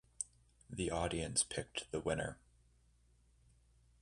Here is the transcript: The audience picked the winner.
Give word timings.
The 0.67 0.89
audience 0.89 1.43
picked 1.43 1.91
the 1.91 1.99
winner. 1.99 2.39